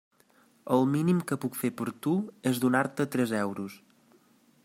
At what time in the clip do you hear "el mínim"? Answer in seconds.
0.77-1.19